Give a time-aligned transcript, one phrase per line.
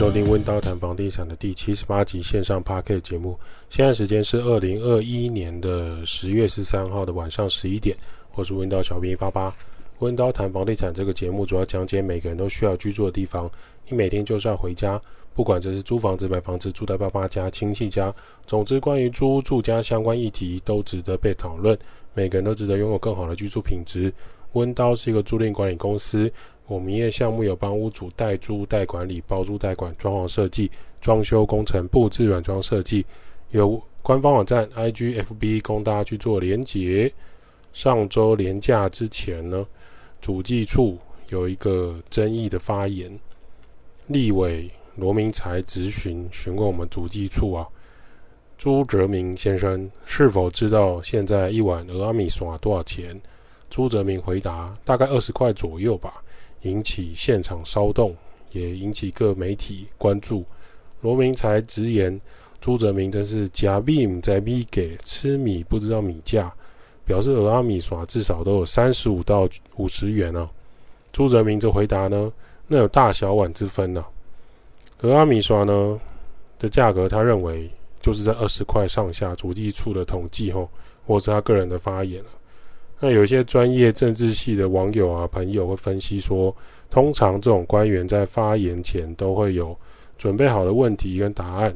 [0.00, 3.38] 收听温刀谈房地产的第七十八集线上 Podcast 节目。
[3.68, 7.94] 现在时间是二零二一年的十月十三号的晚上十一点。
[8.34, 9.54] 我是温刀小编八八。
[9.98, 13.46] 温刀谈房地产这个节目主要讲解每个人都需要居住的地方。
[13.88, 14.98] 你每天就是要回家，
[15.34, 18.10] 不管这是租房子、买房子、住在爸爸家、亲戚家，
[18.46, 21.78] 总之关于租住家相关议题都值得被讨论。
[22.14, 24.10] 每个人都值得拥有更好的居住品质。
[24.54, 26.32] 温刀是一个租赁管理公司。
[26.70, 30.70] 我们营业项目有帮屋主代租代管理、包租代管、装潢设计、
[31.00, 33.04] 装修工程、布置软装设计，
[33.50, 37.12] 有官方网站、IG、FB 供大家去做连结。
[37.72, 39.66] 上周连假之前呢，
[40.20, 40.96] 主计处
[41.30, 43.18] 有一个争议的发言，
[44.06, 47.66] 立委罗明才质询询问我们主计处啊，
[48.56, 53.20] 朱泽明先生是否知道现在一碗蚵仔面线多少钱？
[53.68, 56.22] 朱泽明回答大概二十块左右吧。
[56.62, 58.14] 引起现场骚动，
[58.52, 60.44] 也引起各媒体关注。
[61.00, 62.20] 罗明才直言
[62.60, 66.52] ：“朱泽明真是假币在币给吃米不知道米价，
[67.04, 70.48] 表示蚵仔米耍至少都有三十五到五十元啊。”
[71.12, 72.30] 朱泽明这回答呢
[72.68, 74.06] ：“那有大小碗之分呢、啊。
[75.00, 75.98] 蚵仔米耍呢
[76.58, 79.34] 的价格，他认为就是在二十块上下。
[79.34, 80.68] 主计处的统计后，
[81.06, 82.30] 或是他个人的发言了。”
[83.00, 86.54] 那有一些专业政治系的网友啊、朋友会分析说，
[86.90, 89.74] 通常这种官员在发言前都会有
[90.18, 91.74] 准备好的问题跟答案。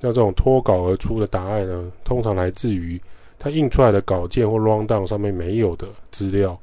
[0.00, 3.00] 那这种脱稿而出的答案呢，通常来自于
[3.38, 6.56] 他印出来的稿件或 rundown 上面没有的资料。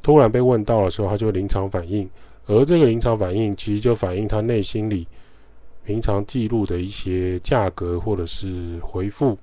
[0.00, 2.08] 突然被问到的时候，他就临场反应，
[2.46, 5.04] 而这个临场反应其实就反映他内心里
[5.84, 9.36] 平常记录的一些价格或者是回复。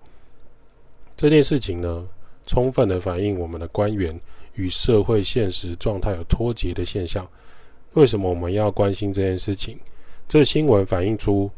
[1.17, 2.07] 这件事情呢，
[2.45, 4.19] 充分的反映我们的官员
[4.53, 7.27] 与社会现实状态有脱节的现象。
[7.93, 9.77] 为什么我们要关心这件事情？
[10.27, 11.49] 这新闻反映出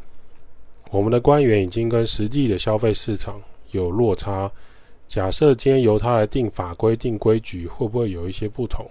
[0.92, 4.52] 我们的官员已经跟实际的消费市场有落差。
[5.08, 8.86] 假设今天由他来定法规、定规矩，会不会有一些不同？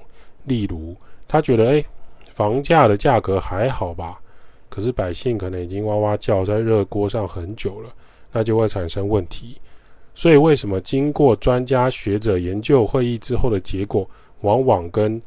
[0.45, 0.97] 例如，
[1.29, 1.87] 他觉得，诶，
[2.31, 4.19] 房价的价格还好吧？
[4.69, 7.95] 可是百姓可能已经哇哇叫在热锅上很久了，
[8.33, 9.61] 那就会产生问题。
[10.19, 14.09] 所以，为什么经过专家学者研究会议之后的结果，
[14.41, 15.21] 往往跟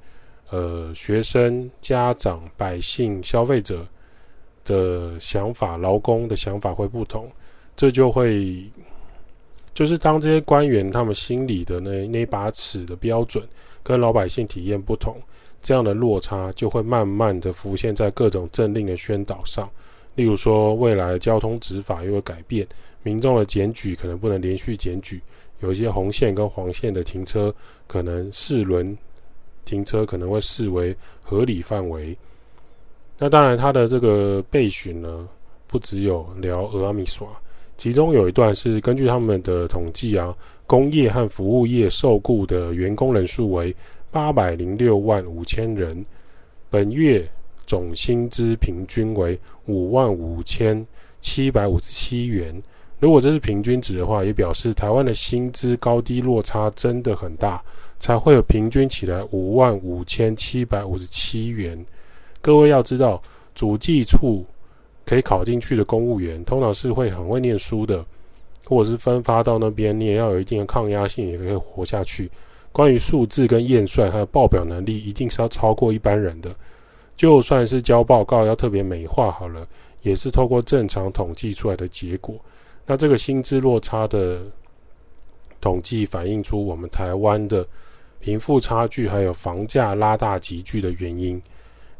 [0.49, 3.85] 呃学生、家长、百姓、消费者
[4.65, 7.29] 的想法、劳工的想法会不同？
[7.77, 8.63] 这就会
[9.75, 13.47] 就是当这些官员他们心里的那那把尺的标准
[13.83, 15.15] 跟老百姓体验不同，
[15.61, 19.69] 这样的落差就会慢慢的浮现在各种政令的宣导上。
[20.15, 22.67] 例如说，未来交通执法又会改变。
[23.03, 25.21] 民众的检举可能不能连续检举，
[25.59, 27.53] 有一些红线跟黄线的停车，
[27.87, 28.97] 可能四轮
[29.65, 32.17] 停车可能会视为合理范围。
[33.17, 35.27] 那当然，他的这个备询呢，
[35.67, 37.27] 不只有聊蚵仔米线，
[37.77, 40.35] 其中有一段是根据他们的统计啊，
[40.65, 43.75] 工业和服务业受雇的员工人数为
[44.11, 46.05] 八百零六万五千人，
[46.69, 47.29] 本月
[47.65, 50.85] 总薪资平均为五万五千
[51.19, 52.61] 七百五十七元。
[52.99, 57.63] 如果这是平均值的话，也表示台湾的薪资高低落差真的很大，
[57.97, 61.83] 才会有平均起来五万五千七百五十七元。
[62.41, 63.21] 各位要知道，
[63.55, 64.45] 主计处
[65.05, 68.05] 可以考进去的公务员，通常是会很会念书的，
[68.65, 72.29] 或者是分发到那边，你也要有一定的抗压性，也可以活下去。
[72.71, 76.53] 关于数字跟验算，还有报表能力，一定是要超过一般人的。
[77.15, 79.65] 就算是交报告要特别美化好了，
[80.01, 82.35] 也是透过正常统计出来的结果。
[82.89, 84.41] 那这个薪资落差的
[85.61, 87.63] 统计反映出我们台湾的
[88.19, 91.39] 贫富差距，还有房价拉大急剧的原因。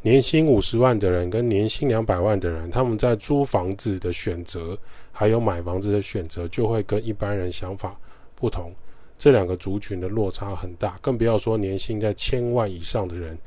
[0.01, 4.75] 年薪五十万的人跟年薪两百万的人，他们在租房子的选择，
[5.11, 7.95] 还有买房子的选择，就会跟一般人想法
[8.33, 8.73] 不同。
[9.15, 13.37] 这两个族群的落差很大，更不要说年薪在千万以上的人。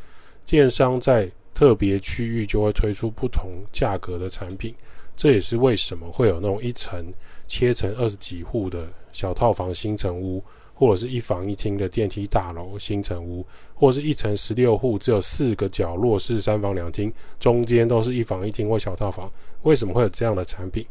[0.44, 4.72] 建商在特别区域就会推出不同价格的产品。
[5.16, 7.12] 这也是为什么会有那种一层
[7.46, 10.42] 切成二十几户的小套房新城屋，
[10.74, 19.30] 或者是一房一厅的电梯大楼新城屋，或者是一层十六户只有四个角落是三房两厅，中间都是一房一厅或小套房。
[19.62, 20.84] 为什么会有这样的产品？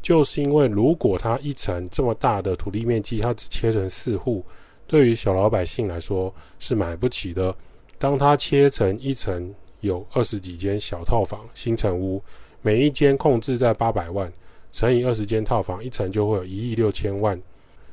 [0.00, 4.44] 就是因为如果它一层这么大的土地面积，它只切成四户，
[4.86, 7.54] 对于小老百姓来说是买不起的。
[7.98, 12.22] 当它切成一层有二十几间小套房新城屋。
[12.64, 14.32] 每一间控制在八百万，
[14.72, 17.38] 乘以二十间套房，一层就会有一亿六千万。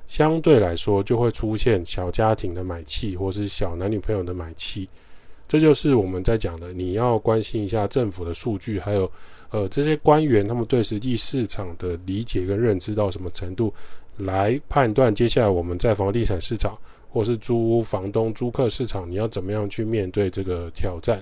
[0.07, 4.87] 相对来说，就会出现小家庭的买气，或是小男女朋友的买气。
[5.45, 9.11] 这就是我们在讲的，你要关心一下政府的数据，还有
[9.49, 13.73] 呃这些官员他们对实际市场的理解跟认知到什么程度，
[14.15, 16.77] 来判断接下来我们在房地产市场
[17.09, 21.21] 或是租屋房东租客市场，你要怎么样去面对这个挑战。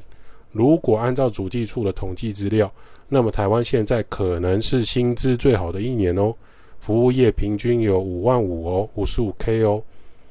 [0.51, 2.71] 如果按照主计处的统计资料，
[3.07, 6.33] 那么台湾现在可能是薪资最好的一年哦，
[6.79, 9.81] 服务业平均有五万五哦，五十五 K 哦。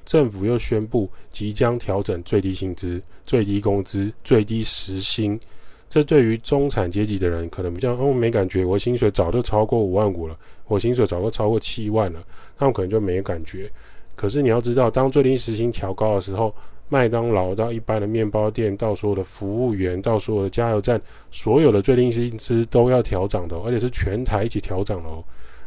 [0.05, 5.39] 政府又宣布即将调整最低薪资、最低工资、最低时薪，
[5.87, 8.65] 这对于中产阶级的人可能比较哦没感觉。
[8.65, 10.35] 我薪水早就超过五万五了，
[10.67, 12.25] 我薪水早就超过七万了，
[12.57, 13.71] 他们可能就没感觉。
[14.17, 16.55] 可是你要知道，当最低时薪调高的时候，
[16.89, 21.01] 麦当劳到一般的面包店，到所有的服务员，到所有的加油站，
[21.31, 25.23] 所有的最低薪资都要调涨的，而且是全台一起调涨哦。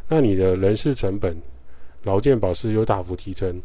[0.08, 1.36] 那你的人事成本、
[2.02, 3.60] 劳健保是有大幅提升。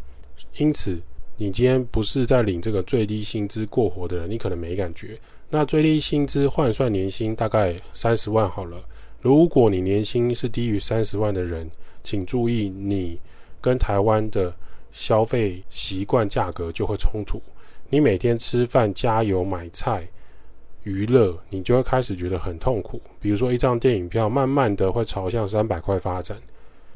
[0.57, 1.00] 因此，
[1.36, 5.19] 你今天不是在领这个最低薪资过活的人，你可能没感觉。
[5.50, 8.77] 那最低薪资换算年薪大概三十万好了。
[9.19, 11.69] 如果你年薪是低于三十万的人，
[12.04, 13.19] 请注意，你
[13.59, 14.54] 跟台湾的
[14.97, 17.39] 消费习惯价格就会冲突。
[17.88, 20.07] 你每天吃饭、加油、买菜、
[20.81, 22.99] 娱乐，你就会开始觉得很痛苦。
[23.21, 26.35] 比如说，一张电影票，慢慢的会朝向三百块发展，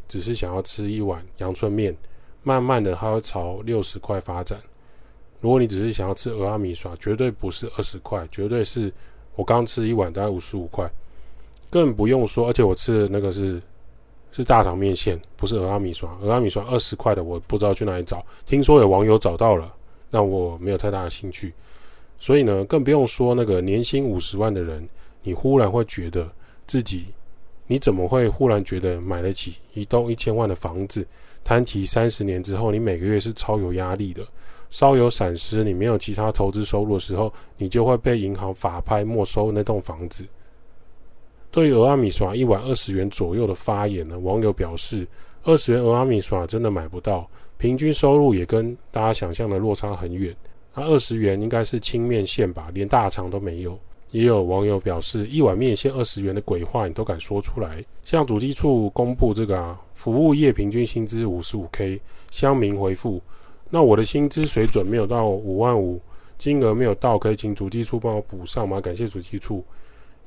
[0.08, 1.96] 只是想要吃一碗阳春面。
[2.42, 4.60] 慢慢的，它会朝六十块发展。
[5.40, 8.92] 如果你只是想要吃蚵仔面线，绝对不是二十块，绝对是
[9.36, 10.90] 我刚吃一碗大概五十五块。
[11.70, 13.62] 更不用说，而且我吃的那个是
[14.32, 16.10] 是大肠面线，不是蚵仔面线。
[16.24, 18.26] 蚵仔面线二十块的，我不知道去哪里找。
[18.46, 19.74] 听说有网友找到了，
[20.10, 21.54] 那我没有太大的兴趣。
[22.18, 24.88] 所以呢，更不用说那个年薪五十万的人，
[25.24, 26.32] 你忽然会觉得
[26.68, 27.08] 自己，
[27.68, 31.06] 你怎么会忽然觉得买得起一栋一千万的房子？
[31.44, 34.24] 摊提三十年之后，你每个月是超有压力的。
[34.70, 40.26] 稍有闪失，你没有其他投资收入的时候，你就会被银行法拍没收那栋房子。
[41.52, 45.06] 对于俄阿米耍一碗二十元左右的发言呢，网友表示，
[45.44, 50.34] 二十元俄阿米耍真的买不到，平均收入也跟大家想象的落差很远。
[50.74, 53.78] 那二十元应该是清面线吧，连大肠都没有。
[54.12, 57.84] 也有网友表示，一碗面线二十元的鬼话，你都敢说出来？
[58.06, 62.00] 像主计处公布这个啊，服务业平均薪资五十五 K，
[62.30, 63.22] 乡民回复，
[63.70, 66.00] 那我的薪资水准没有到五万五，
[66.38, 68.80] 金额没有到，可以请主计处帮我补上吗？
[68.80, 69.64] 感谢主计处。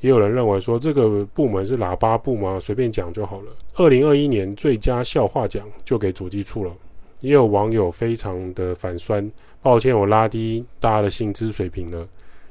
[0.00, 2.58] 也有人认为说，这个部门是喇叭部吗？
[2.60, 3.52] 随便讲就好了。
[3.74, 6.72] 二零二一年最佳笑话奖就给主计处了。
[7.20, 9.30] 也有网友非常的反酸，
[9.62, 12.06] 抱歉，我拉低大家的薪资水平了。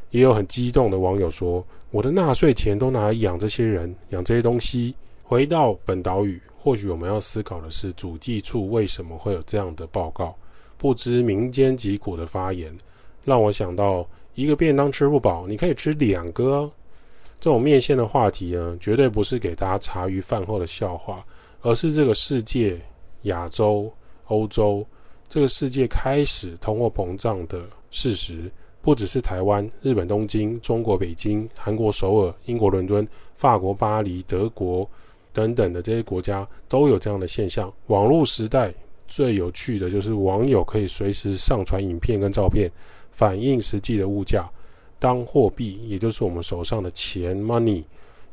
[0.10, 10.36] 也有很激动的网友说：“我的纳税钱都拿来养这些人，养这些东西。”回到本岛屿，或许我们要思考的是，主计处为什么会有这样的报告？
[10.78, 12.76] 不知民间疾苦的发言，
[13.24, 16.72] 让我想到一个便当吃不饱，你可以吃两个哦。
[17.44, 21.22] 这种面线的话题呢，绝对不是给大家茶余饭后的笑话，
[21.60, 22.80] 而是这个世界、
[23.24, 23.92] 亚洲、
[24.28, 24.82] 欧洲
[25.28, 27.62] 这个世界开始通货膨胀的
[27.92, 28.50] 事实。
[28.82, 33.06] 不只是台湾、日本东京、中国北京、韩国首尔、英国伦敦、
[33.36, 34.90] 法国巴黎、德国
[35.34, 37.70] 等等的这些国家都有这样的现象。
[37.88, 38.74] 网络时代
[39.06, 42.72] 最有趣的就是网友可以随时上传影片跟照片，
[43.12, 44.50] 反映实际的物价。
[45.04, 47.84] 当货币，也就是我们手上的钱 （money）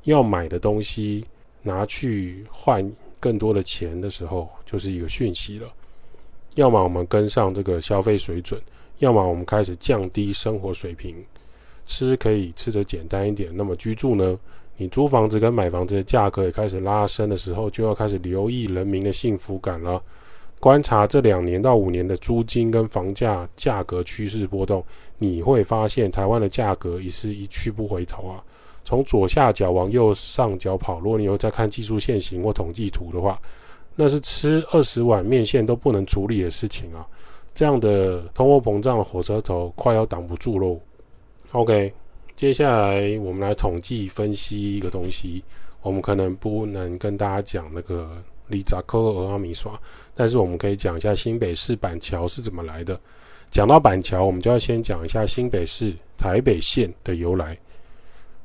[0.05, 1.25] 要买的东西
[1.65, 5.67] 拿去换更多的钱的时候，就是一个讯息了。
[6.55, 8.63] 要么我们跟上这个消费水准。
[9.01, 11.17] 要么我们开始降低生活水平，
[11.87, 13.51] 吃可以吃得简单一点。
[13.53, 14.39] 那么居住呢？
[14.77, 20.01] 你租房子跟买房子的价格也开始拉升的时候，就要开始留意人民的幸福感了。
[20.61, 24.85] 观察这两年到五年的租金跟房价价格趋势波动，
[25.17, 28.45] 你会发现台湾的价格已是一去不回头啊。
[28.85, 33.41] 从左下角往右上角跑，如果你有在看技术线型或统计图的话，
[33.97, 37.07] 那是吃二十碗面线都不能处理的事情啊。
[37.55, 40.79] 这样的通货膨胀的火车头快要挡不住喽。
[41.53, 41.93] OK，
[42.37, 45.43] 接下来我们来统计分析一个东西。
[45.83, 48.11] 我们可能不能跟大家讲那个
[48.51, 49.73] 里扎克蚵仔面线，
[50.15, 53.01] 但是我们可以讲一下新北市板桥是怎么来的。
[53.51, 57.59] 讲到板桥，我们就要先讲一下新北市台北县的由来。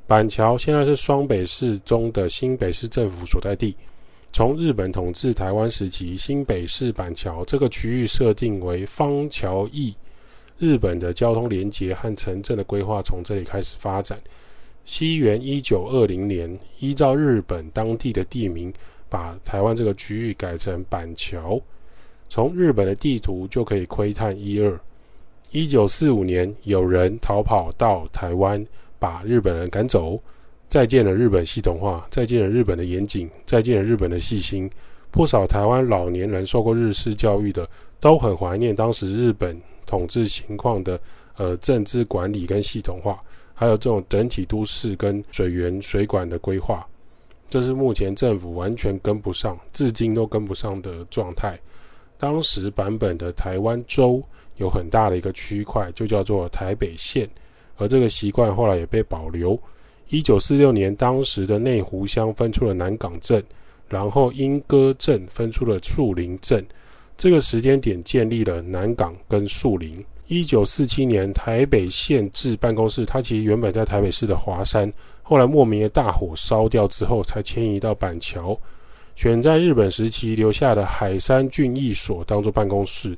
[0.07, 3.75] 板桥现在是双北市中的新北市政府所在地。
[4.31, 9.95] 从日本统治台湾时期，新北市板桥这个区域设定为方桥驿，
[10.59, 14.19] 日本的交通连接和城镇的规划从这里开始发展。
[14.83, 18.73] 西元一九二零年，依照日本当地的地名，
[19.09, 21.59] 把台湾这个区域改成板桥。
[22.27, 24.79] 从日本的地图就可以窥探一二。
[25.51, 28.65] 一九四五年，有人逃跑到台湾，
[28.99, 30.19] 把日本人赶走。
[30.67, 34.69] 再见了日本系统化，再见了日本的严谨，再见了日本的细心。
[35.11, 37.69] 不少台湾老年人受过日式教育的，
[37.99, 40.99] 都很怀念当时日本统治情况的，
[41.37, 43.21] 呃，政治管理跟系统化，
[43.53, 46.85] 还有这种整体都市跟水源水管的规划。
[47.55, 51.57] 这是目前政府完全跟不上，至今都跟不上的状态。
[52.17, 54.21] 当时版本的台湾州
[54.57, 57.29] 有很大的一个区块，就叫做台北县，
[57.77, 59.57] 而这个习惯后来也被保留。
[60.09, 63.41] 一九四六年，当时的内湖乡分出了南港镇，
[63.87, 66.61] 然后莺歌镇分出了树林镇。
[67.15, 70.03] 这个时间点建立了南港跟树林。
[70.27, 74.91] 一九四七年，台北县治办公室，它其实原本在台北市的华山，
[75.21, 78.59] 后来莫名的大火烧掉之后，才迁移到板桥，
[79.15, 83.17] 选在日本时期留下的海山郡役所当做办公室。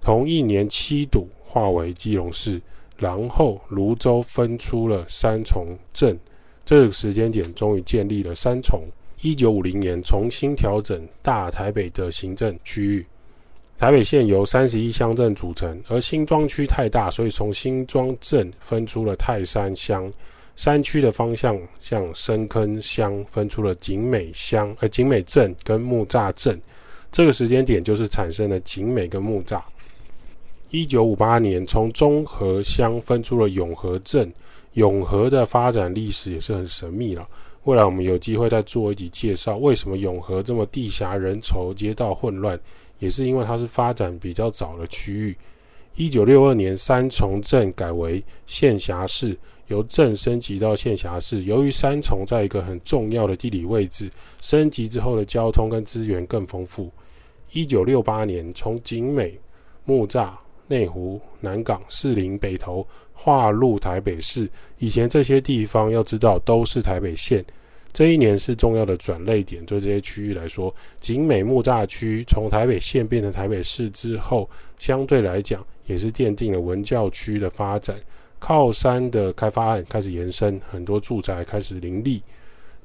[0.00, 2.60] 同一年七堵划为基隆市。
[2.98, 6.16] 然后芦洲分出了三重镇，
[6.64, 8.80] 这个时间点终于建立了三重。
[9.22, 13.04] 一九五零年重新调整大台北的行政区域，
[13.82, 20.08] 台北县由三十一乡镇组成，而新庄区太大，所以从新庄镇分出了泰山乡，
[20.54, 26.62] 山区的方向向深坑乡分出了景美乡，呃景美镇跟木栅镇，
[27.10, 29.60] 这个时间点就是产生了景美跟木栅。
[30.70, 34.32] 一九五八年，从中和乡分出了永和镇。
[34.74, 37.26] 永和的发展历史也是很神秘了。
[37.64, 42.58] 未来我们有机会再做一集介绍，为什么永和这么地狭人稠、街道混乱，
[43.02, 45.36] 也是因为它是发展比较早的区域。
[45.96, 51.42] 一九六二年，三重镇改为县辖市，由镇升级到县辖市。
[51.42, 54.08] 由于三重在一个很重要的地理位置，
[54.40, 56.88] 升级之后的交通跟资源更丰富。
[57.50, 59.36] 一九六八年，从景美、
[59.84, 60.30] 木栅。
[60.68, 64.48] 内湖、南港、士林、北投划入台北市。
[64.78, 67.44] 以前这些地方要知道都是台北县。
[67.92, 77.96] 这一年是重要的转捩点，对这些区域来说，景美木栅区从台北县变成台北市之后，相对来讲也是奠定了文教区的发展。
[78.38, 82.22] 靠山的开发案开始延伸，很多住宅开始林立。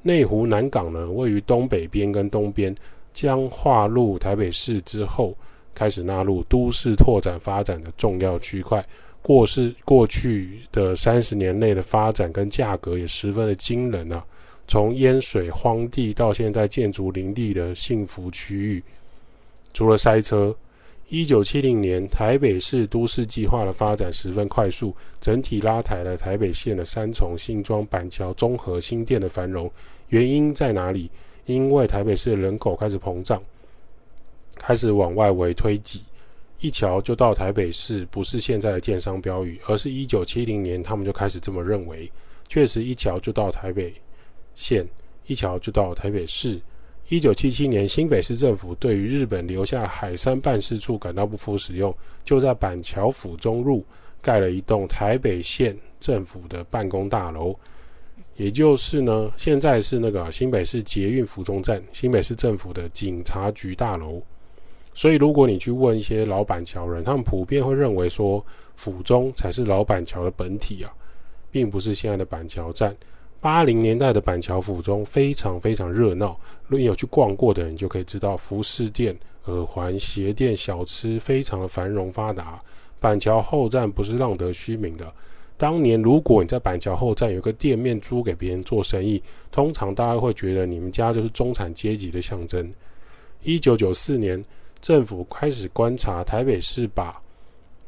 [0.02, 2.74] 内湖、南港呢，位于东北边跟东边，
[3.12, 5.36] 将划入台北市之后。
[5.74, 8.84] 开始纳入都市拓展发展的重要区块，
[9.22, 14.24] 过是过去的三十年内的发展跟价格也十分的惊人啊！
[14.68, 18.84] 从淹水荒地到现在建筑林立的幸福区域，
[19.72, 20.54] 除了塞车，
[21.08, 29.70] 一九七零年台北市都市计划的发展十分快速，整体拉抬了台北县的三重、新庄、板桥、中和、新店的繁荣。
[30.10, 31.10] 原因在哪里？
[31.46, 33.42] 因为台北市的人口开始膨胀。
[34.54, 36.02] 开始往外围推挤，
[36.60, 42.10] 一桥就到台北市，不是现在的建商标语，而是一九七零年他们就开始这么认为。
[42.48, 43.94] 确实，一桥就到台北
[44.58, 44.84] 县，
[45.26, 46.60] 一桥就到台北市。
[47.08, 53.84] 一九七七年，新北市政府对于日本留下海山办事处感到不敷使用，就在板桥府中路
[54.20, 57.54] 盖了一栋台北县政府的办公大楼，
[58.34, 64.20] 也就是呢，现在是那个新北市捷运府中站，新北市政府的警察局大楼。
[64.92, 70.92] 所以，如果你去问一些老板桥人，他们普遍会认为说，府中才是老板桥的本体啊，
[71.52, 72.94] 并不是现在的板桥站。
[73.40, 82.60] 八零年代的板桥府中非常非常热闹，如果有去逛过的人就可以知道，服饰店、耳环、鞋店、小吃非常的繁荣发达。
[83.00, 85.12] 板桥后站不是浪得虚名的。
[85.56, 92.72] 当年，如果你在板桥后站有个店面租给别人做生意，通常大家会觉得你们家就是中产阶级的象征。
[93.42, 94.44] 一九九四年。
[94.80, 97.20] 政府开始观察台北市把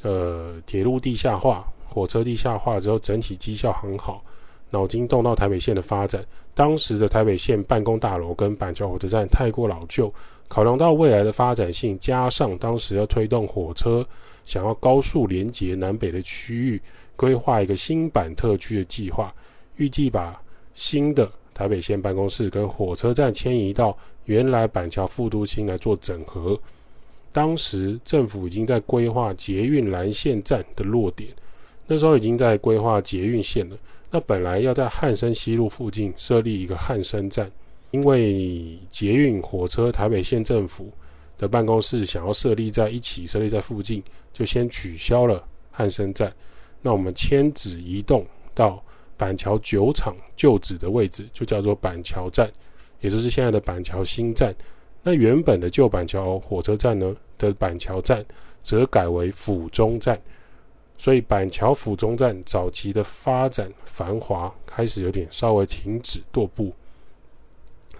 [0.02, 4.24] 呃铁路地下化、火车地下化之后，整体绩效很好，
[4.70, 6.24] 脑筋动到台北县的发展。
[6.54, 10.12] 当时的台北县办公大楼跟板桥火车站太过老旧，
[10.48, 14.06] 考量到未来的发展性，加上当时要推动火车，
[14.44, 16.82] 想要高速连接南北的区域，
[17.16, 19.32] 规划一个新板特区的计划，
[19.76, 20.38] 预计把
[20.74, 26.58] 新的台北县办公室跟火车站迁移到原来板桥副都心来做整合。
[27.32, 31.30] 当时政府已经在规划捷运蓝线站的落点，
[31.86, 33.76] 那时候已经在规划捷运线了。
[34.10, 37.50] 那本来要在汉生西路附近设立一个汉生站，
[37.92, 40.92] 因为捷运火车台北县政府
[41.38, 44.02] 的办公室想要设立在一起，设立在附近，
[44.32, 46.32] 就先取消了汉生站。
[46.82, 48.82] 那我们迁址移动到
[49.16, 52.50] 板桥酒厂旧址的位置，就叫做板桥站，
[53.00, 54.52] 也就是现在的板桥新站。
[55.02, 58.24] 那原本的旧板桥火车站呢的板桥站，
[58.62, 60.20] 则改为府中站。
[61.00, 66.70] 所以板桥府中站早期的发展繁华开始有点稍微停止踱步。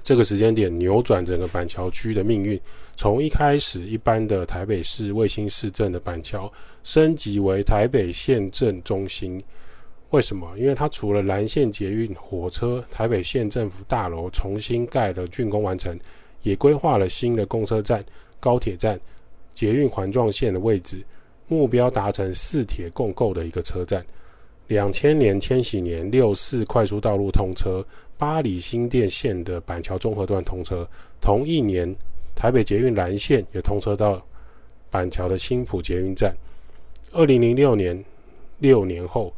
[0.03, 2.61] 这个时间点扭转整个板桥区的命运，
[2.97, 6.53] 从一开始一般的台北市卫星市镇的板桥，
[6.83, 9.43] 升级为台北县政中心。
[10.11, 10.47] 为什么？
[10.59, 15.99] 因为它除了蓝线捷运、火车、台北县政府大楼重新盖的竣工完成，
[16.43, 18.05] 也规划了新的公车站、
[18.39, 19.01] 高铁站、
[19.55, 21.03] 捷运环状线的位置，
[21.51, 24.03] 目标达成四铁共构的一个车站。
[24.69, 27.85] 两千年千禧年六四快速道路通车，
[28.17, 30.89] 八里新店线的板桥中和段通车，
[31.21, 31.95] 同一年
[32.35, 34.25] 台北捷运蓝线也通车到
[34.89, 36.35] 板桥的新埔捷运站。
[37.13, 38.03] 二零零六年
[38.61, 39.31] 六年后。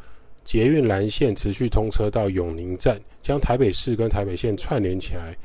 [0.44, 5.36] 捷运蓝线持续通车到永宁站，将台北市跟台北县串联起来。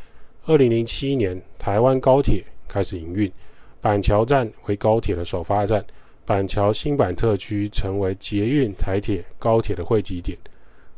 [0.45, 3.31] 二零零七年，台湾高铁开始营运，
[3.79, 5.85] 板桥站为高铁的首发站，
[6.27, 10.37] 板桥新板特区成为捷运、台铁、高铁的汇集点。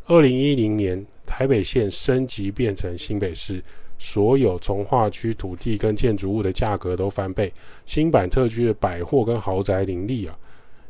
[0.08, 3.64] 二零一零年，台北县升级变成新北市，
[4.00, 7.54] 所有从化区土地跟建筑物的价格都翻倍，
[7.86, 10.36] 新板特区的百货跟豪宅林立啊。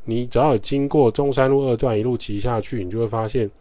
[0.06, 3.52] 你只要经过中山路二段一路骑下去，你就会发现，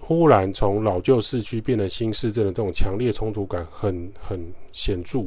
[0.00, 5.26] 忽然从老旧市区变成新市镇的这种强烈冲突感很很显著。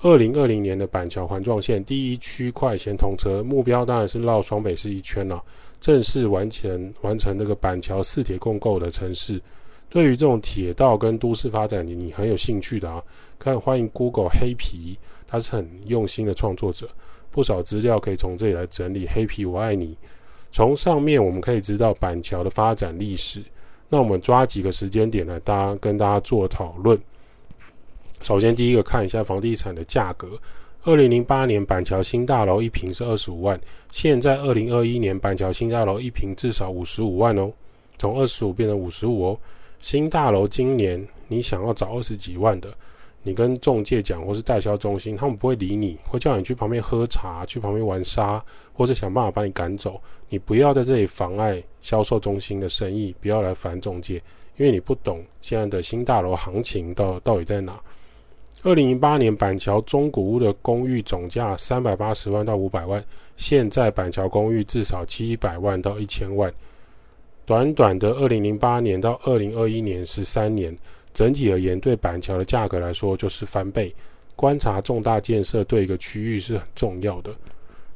[0.00, 5.42] 二零二零年的板桥环状线第一区块先通车，目标当然是绕双北市一圈了，
[5.80, 9.40] 正式完成完成这个板桥四铁共构的城市。
[9.90, 13.02] 对于这种铁道跟都市发展，你你很有兴趣的啊，
[13.38, 16.88] 看欢迎 Google 黑皮，他是很用心的创作者。
[17.30, 19.06] 不少资料可以从这里来整理。
[19.06, 19.96] 黑皮我爱你。
[20.50, 23.42] 从上面我们可以知道板桥的发展历史。
[23.88, 26.98] 那我们抓几个时间点来，大家跟大家做讨论。
[28.22, 30.28] 首先，第一个看一下房地产的价格。
[30.84, 37.50] 二零零八年板桥新大楼一平是二十五万，现在二零二一年板桥新大楼一平至少五十五万哦，
[37.98, 39.38] 从二十五变成五十五哦。
[39.80, 42.72] 新大楼今年你想要找二十几万的。
[43.24, 48.42] 你跟中介讲，或是代销中心，他们不会理你，会叫你去旁边喝茶，去旁边玩沙，
[48.72, 50.00] 或者想办法把你赶走。
[50.28, 54.22] 你不要在这里妨碍销售中心的生意，不要来烦中介，
[54.56, 57.78] 因为你不懂现在的新大楼行情到到底在哪。
[58.64, 63.02] 二零零八年板桥中古屋的公寓总价三百八十万到五百万，
[63.36, 66.52] 现在板桥公寓至少七百万到一千万。
[67.46, 70.76] 短短的二零零八年到二零二一年十三年。
[71.14, 73.94] 整体而言，对板桥的价格来说就是翻倍。
[74.36, 77.32] 观察重大建设对一个区域是很重要的。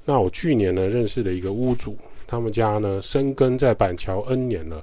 [0.05, 1.97] 那我去年呢认识了一个屋主，
[2.27, 4.83] 他们家呢深耕在板桥 N 年了。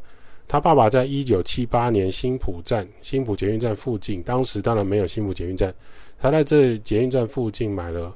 [0.49, 5.71] 他爸爸在一九七八年新埔站、新埔捷运站附近，当时当然没有新埔捷运站，
[6.17, 8.11] 他在这捷运站附近买了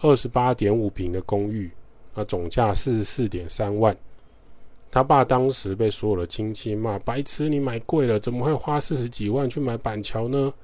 [0.00, 1.68] 二十八点五平的公寓，
[2.14, 3.94] 啊，总价四十四点三万。
[4.88, 10.54] 他爸当时被所有的亲戚骂：“白痴，你买贵了，怎么会花四十几万去买板桥呢？”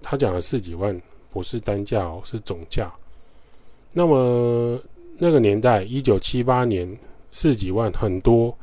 [0.00, 0.98] 他讲的四几万
[1.30, 2.92] 不是单价哦，是总价。
[3.92, 4.80] 那么
[5.18, 6.96] 那个年代，一九七八年
[7.32, 8.56] 四几万很多。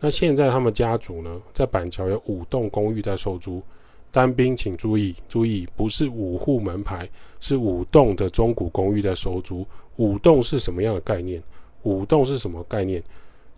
[0.00, 3.62] 那现在他们家族呢，在板桥有五栋公寓在收租。
[4.10, 7.08] 单兵请注意，注意，不是五户门牌，
[7.40, 9.66] 是五栋的中古公寓在收租。
[9.96, 11.42] 五栋是什么样的概念？
[11.82, 13.02] 五栋是什么概念？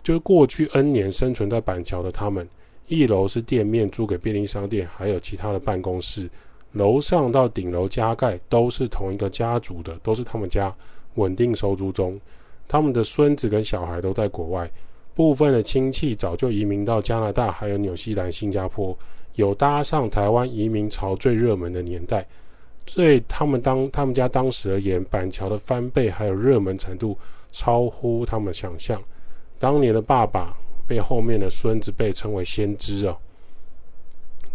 [0.03, 2.49] 就是过去 N 年生存在板桥的他们，
[2.89, 6.29] 一楼是店面租给便利商店，还有其他的办公室，
[6.73, 10.75] 楼上到顶楼加盖都是同一个家族的，都是他们家
[11.15, 12.21] 稳定收租中。
[12.67, 14.69] 他们的孙子跟小孩都在国外，
[15.15, 18.97] 部分的亲戚早就移民到加拿大，还有纽西兰、新加坡，
[19.35, 22.27] 有搭上台湾移民潮最热门的年代。
[22.95, 27.17] 对他们当他们家当时而言，板桥的翻倍还有热门程度
[27.53, 29.01] 超乎他们想象。
[29.59, 30.57] 当年的爸爸
[30.89, 33.17] 被后面的孙子辈称为先知啊。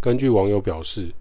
[0.01, 1.11] 根据网友表示，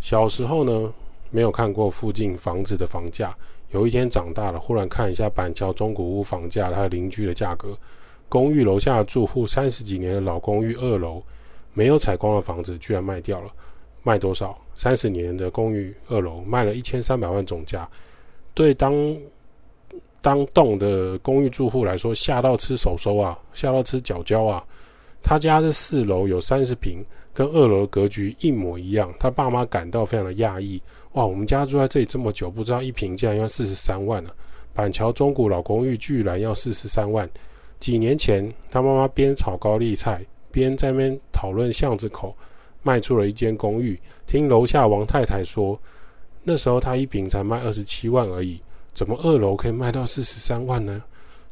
[0.00, 0.92] 小时候呢
[1.30, 3.34] 没有看过附近房子的房价，
[3.70, 7.78] 有一天长大了，忽然看一下板桥中古屋房价，它的邻居的价格，
[8.28, 11.22] 公寓楼下的住户三十几年的老公寓二楼
[11.72, 13.50] 没有采光的房子居然卖掉了，
[14.02, 14.58] 卖多少？
[14.74, 17.88] 三十年的公寓二楼卖了一千三百万总价，
[18.54, 19.16] 对当。
[20.20, 24.62] 当栋的公寓住户来说，吓到吃手收啊，吓到吃脚胶啊。
[25.22, 29.14] 他家是四楼，有三十平，跟二楼的格局一模一样。
[29.20, 34.30] 他爸妈感到非常的讶异，哇，我们家住在这里这么久，不知道一平竟然要四十三万呢、
[34.74, 37.30] 板桥中古老公寓居然要四十三万。
[37.80, 42.36] 几年前，他妈妈边炒高丽菜，边在那边讨论巷子口
[42.82, 43.98] 卖出了一间公寓。
[44.26, 45.78] 听楼下王太太说，
[46.42, 48.60] 那时候他一平才卖二十七万而已。
[48.92, 51.02] 怎么二楼可以卖到四十三万呢？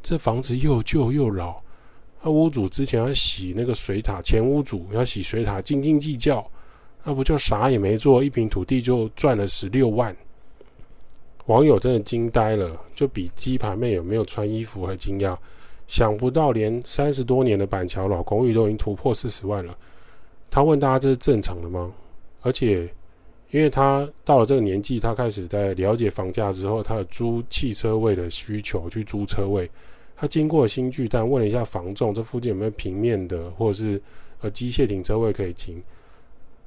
[0.03, 1.55] 这房子又旧又老，
[2.21, 6.45] 那屋主之前要洗那个水塔，前屋主要洗水塔，斤斤计较，
[7.03, 10.15] 那不就啥也没做，一平土地就赚了十六万？
[11.45, 15.37] 网友真的惊呆了，就比鸡排妹有没有穿衣服还惊讶。
[15.87, 19.75] 想不到连三十多年的板桥老公寓都已经突破四十万了。
[20.49, 21.91] 他问大家这是正常的吗？
[22.41, 22.83] 而且，
[23.51, 29.69] 因为他到了这个年纪，他开始在了解房价之后，他有租汽车位的需求，去租车位。
[30.15, 34.01] 他经过新巨蛋问了一下房仲，这附近有没有平面的或者是
[34.41, 35.81] 呃机械停车位可以停？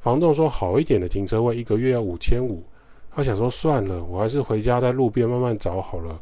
[0.01, 2.63] 房仲说好一点的停车位一个月要五千五。
[3.11, 6.21] 他想说算了，我还是回家在路边慢慢找好了。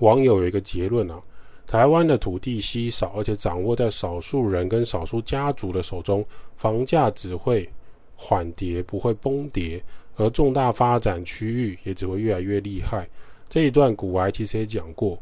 [0.00, 1.20] 网友有一个结论啊，
[1.68, 6.24] 台湾的土地稀少，而且掌握在少数人跟少数家族的手中，
[6.56, 7.68] 房价只会
[8.16, 9.80] 缓跌，不会崩跌，
[10.16, 13.06] 而重大发展区域也只会越来越厉害。
[13.50, 15.18] 这一段股癌其实也讲过，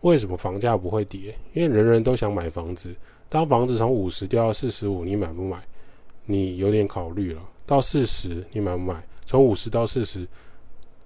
[0.00, 1.36] 为什么房价不会跌？
[1.52, 2.94] 因为人人都想买房子，
[3.28, 5.62] 当房子从五十掉到四十五，你买不买？
[6.24, 7.42] 你有点考虑了。
[7.66, 9.04] 到四十，你买不买？
[9.26, 10.26] 从五十到四十，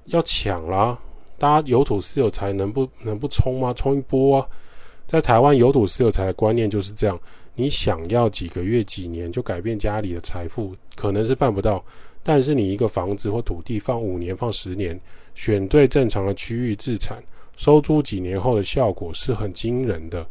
[0.04, 0.96] 要抢啦！
[1.36, 3.72] 大家有土是有财，能不能不冲吗？
[3.74, 4.48] 冲一波啊！
[5.06, 7.18] 在台湾有土斯有财的观念就是这样：
[7.54, 11.84] 你想要几个月、几年就改变家里的财富，可能是办不到。
[12.22, 14.98] 但是你一个房子或土地放五年、放十年，
[15.34, 17.22] 选对正常的区域置产，
[17.54, 20.26] 收租几年后的效果是很惊人的。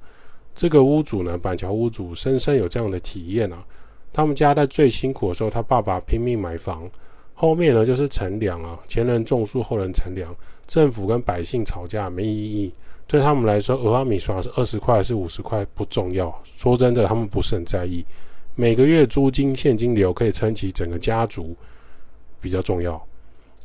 [0.55, 3.63] 这个屋主呢，板桥屋主深深有这样的体验啊！
[4.11, 6.89] 他们家在最辛苦的时候，他爸爸拼命买房。
[7.35, 10.35] 后面呢，就是乘凉啊，前人种树，后人乘凉。
[10.67, 12.71] 政府跟百姓吵架没意义，
[13.13, 16.35] 对他们来说，俄阿米刷是二十块还是五十块不重要。
[16.55, 18.03] 说真的，他们不是很在意。
[18.55, 21.55] 每个月租金现金流可以撑起整个家族
[22.41, 22.99] 比较重要。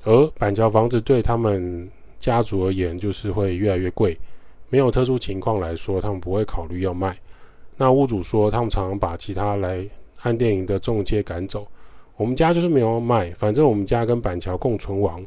[0.05, 4.15] 而板桥房子对他们家族而言，就是会越来越贵。
[4.69, 7.17] 没有特殊情况来说，他们不会考虑要卖。
[7.75, 9.83] 那屋主说，他们常常把其他来
[10.21, 11.67] 按电影的中介赶走。
[12.19, 15.25] 我们家就是没有卖，反正我们家跟板桥共存亡，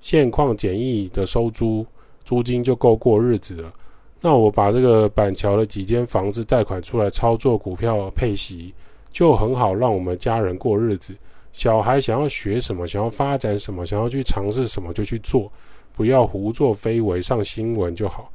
[0.00, 1.84] 现况简易的收租，
[2.26, 3.72] 租金就够过日子了。
[4.20, 8.74] 那我把这个板桥的几间房子贷款出来操作股票配息，
[9.10, 11.14] 就很好让我们家人过日子。
[11.52, 15.50] 小孩想要学什么，想要发展什么，想要去尝试什么就去做，
[15.94, 18.30] 不要胡作非为，上新闻就好。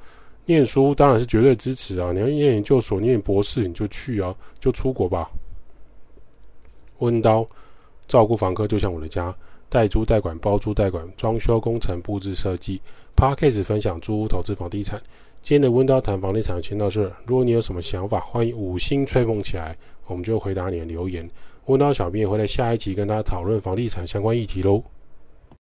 [0.45, 2.11] 念书当然是绝对支持啊！
[2.11, 5.29] 你要念研究所、念博士，你就去啊，就出国吧。
[6.99, 7.45] 温刀。
[8.07, 9.33] 照顾房客就像我的家，
[9.71, 12.81] 代租代管、包租代管、装修工程、布置设计。
[13.15, 15.01] Podcast 分享租屋投资房地产。
[15.41, 17.03] 今天的温叨谈房地产就先到这。
[17.25, 21.25] 如果你有什么想法，欢迎五星吹捧起来，我们就回答你的留言。
[21.67, 24.83] 温叨小编也会在下一集跟大家讨论房地产相关议题喽。